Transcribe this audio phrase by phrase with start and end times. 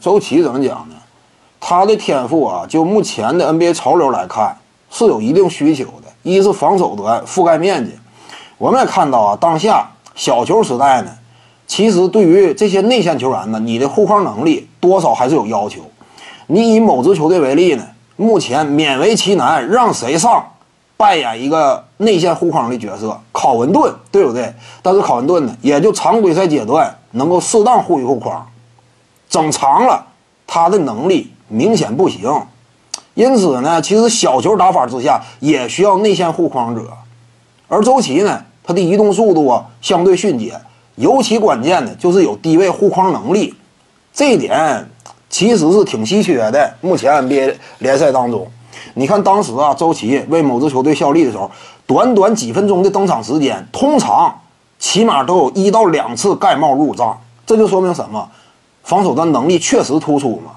[0.00, 0.94] 周琦怎么讲呢？
[1.60, 4.56] 他的天赋啊，就目前的 NBA 潮流来看，
[4.90, 6.08] 是有一定需求的。
[6.22, 7.92] 一是防守端覆盖面积，
[8.56, 11.10] 我们也看到啊，当下小球时代呢，
[11.66, 15.82] 其实对于这些内线球员呢，你的护框能力多少还是有要求。
[16.46, 17.84] 你以某支球队为例呢，
[18.16, 20.44] 目前勉为其难让谁上
[20.96, 23.18] 扮演一个内线护框的角色？
[23.32, 24.52] 考文顿，对不对？
[24.82, 28.46] 但是考文顿呢，也就常规赛阶段能够适当护一护框，
[29.30, 30.04] 整长了
[30.46, 32.30] 他的能力明显不行。
[33.14, 36.82] 因此呢，其实小球打法之下也需要内线护框者，
[37.68, 40.54] 而周琦呢，他的移动速度啊相对迅捷，
[40.94, 43.54] 尤其关键的就是有低位护框能力，
[44.12, 44.88] 这一点
[45.28, 46.74] 其实是挺稀缺的。
[46.80, 48.46] 目前 NBA 联赛当中，
[48.94, 51.50] 你看当时啊，周琦为某支球队效力的时候，
[51.86, 54.40] 短短几分钟的登场时间，通常
[54.78, 58.28] 起码都有一到两次盖帽入账，这就说明什么？
[58.90, 60.50] 防守端能力确实突出嘛。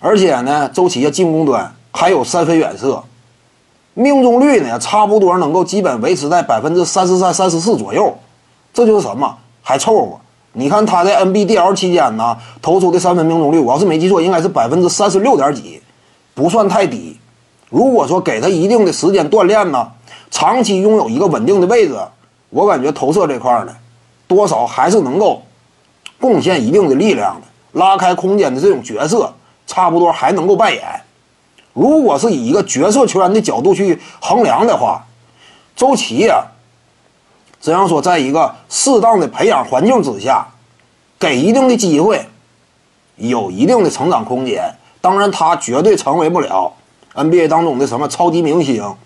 [0.00, 3.04] 而且呢，周琦的进攻端还有三分远射，
[3.94, 8.18] 命中率呢差不多能够基本维持在百分之三十三、三十四左右，
[8.74, 10.18] 这就是什么还凑合。
[10.54, 15.80] 你看他在 NBDL 期间呢投出的三分命中率，我要是没记错，应该是百分之三十六点几，
[16.34, 17.16] 不算太低。
[17.68, 19.88] 如果说给他一定的时间锻炼呢，
[20.32, 21.96] 长期拥有一个稳定的位置，
[22.48, 23.72] 我感觉投射这块呢，
[24.26, 25.40] 多少还是能够
[26.20, 27.46] 贡献一定的力量的，
[27.80, 29.32] 拉开空间的这种角色。
[29.66, 30.82] 差不多还能够扮演。
[31.74, 35.06] 如果是以一个角色球员的角度去衡量的话，
[35.76, 36.44] 周琦呀，
[37.60, 40.44] 只能说在一个适当的培养环境之下，
[41.20, 42.26] 给一定的机会，
[43.14, 44.74] 有一定的成长空间。
[45.00, 46.72] 当然，他绝对成为不了
[47.14, 48.96] NBA 当中的什么超级明星，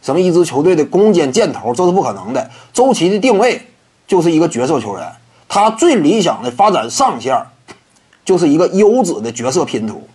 [0.00, 2.50] 什么一支球队的攻坚箭头，这是不可能的。
[2.72, 3.60] 周琦的定位
[4.06, 5.12] 就是一个角色球员，
[5.54, 7.36] 他最理想的发展上限。
[8.24, 10.08] 就是一个优质的角色拼图。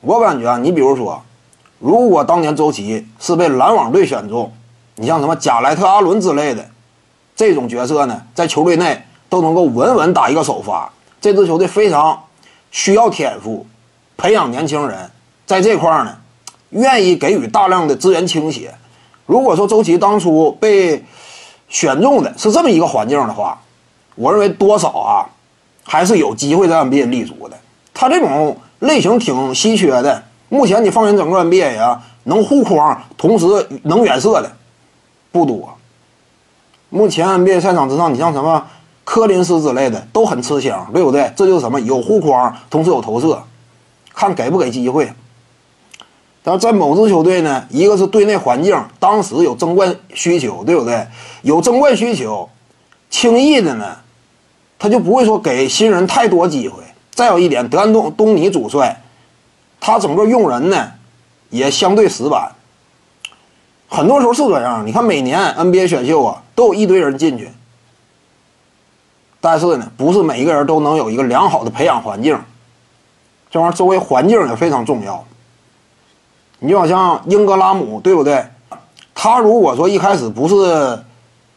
[0.00, 1.20] 我感觉啊，你比如说，
[1.80, 4.52] 如果当年周琦是被篮网队选中，
[4.94, 6.64] 你像什么贾莱特、阿伦之类的
[7.34, 10.92] 这种角色呢，在球队内都能够稳稳打一个首发。
[11.20, 12.22] 这支球队非常
[12.70, 13.66] 需要天赋，
[14.16, 15.10] 培养年轻人，
[15.44, 16.16] 在这块儿呢，
[16.70, 18.72] 愿意给予大量的资源倾斜。
[19.26, 21.04] 如果说周琦当初被
[21.68, 23.60] 选中的是这么一个环境的话，
[24.16, 25.30] 我认为多少啊。
[25.88, 27.56] 还是有机会在 NBA 立足的。
[27.94, 30.20] 他这种类型挺稀缺的。
[30.48, 33.46] 目前你放眼整个 NBA 啊，能护框同时
[33.84, 34.50] 能远射的
[35.30, 35.78] 不多。
[36.88, 38.66] 目前 NBA 赛场之上，你像什么
[39.04, 41.32] 科林斯之类的都很吃香，对不对？
[41.36, 43.40] 这就是什么有护框，同时有投射，
[44.12, 45.12] 看给不给机会。
[46.42, 51.06] 但是在某支球队呢，一个是队内环境，当时有争冠需求，对不对？
[51.42, 52.50] 有争冠需求，
[53.08, 53.98] 轻易的呢。
[54.78, 56.82] 他就不会说给新人太多机会。
[57.12, 59.00] 再有一点，德安东东尼主帅，
[59.80, 60.92] 他整个用人呢，
[61.48, 62.52] 也相对死板。
[63.88, 64.86] 很多时候是这样。
[64.86, 67.50] 你看每年 NBA 选秀啊，都有一堆人进去，
[69.40, 72.38] 但是呢，不是每一个人都能有一个良好的培养环境。
[73.50, 75.24] 这玩意儿周围环境也非常重要。
[76.58, 78.44] 你就好像英格拉姆，对不对？
[79.14, 81.02] 他如果说一开始不是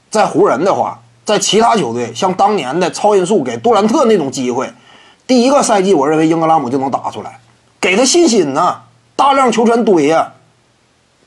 [0.10, 1.02] 在湖人的话。
[1.30, 4.68] 在其他球队，像当年的超音速给杜兰特那种机会，
[5.28, 7.40] 第一个赛季我认为英格拉姆就能打出来，
[7.80, 8.82] 给他信心呢，
[9.16, 10.34] 大量球权堆呀，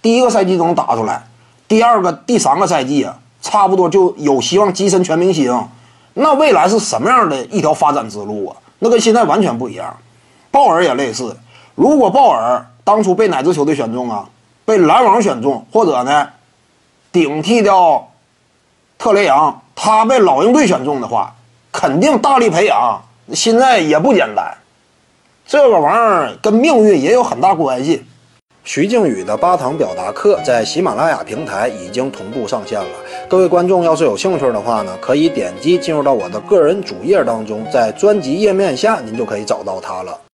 [0.02, 1.24] 第一个赛季都能打出来，
[1.68, 5.68] 第二个、第三个赛季啊，差不多就有希望跻身全明星，
[6.14, 8.56] 那未来是什么样的一条发展之路啊？
[8.80, 9.96] 那跟现在完全不一样。
[10.50, 11.36] 鲍尔也类似，
[11.76, 14.28] 如果鲍尔当初被哪支球队选中啊？
[14.64, 16.28] 被篮网选中，或者呢，
[17.12, 18.08] 顶替掉
[18.98, 19.61] 特雷杨。
[19.75, 21.34] 他被老鹰队选中的话，
[21.72, 23.00] 肯定大力培养。
[23.33, 24.53] 现在也不简单，
[25.47, 28.05] 这个玩意儿跟命运也有很大关系。
[28.65, 32.91] 徐静宇的八堂表达课在喜马拉雅平台已经同步上线了。
[33.28, 40.16] 各位观众要是有兴趣的话呢，可以点击进入到我的个人主页当中，在专辑页面下您就可以找到它了。